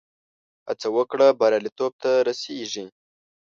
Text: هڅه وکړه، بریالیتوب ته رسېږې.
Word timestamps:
هڅه 0.67 0.87
وکړه، 0.97 1.27
بریالیتوب 1.39 1.91
ته 2.01 2.11
رسېږې. 2.27 2.85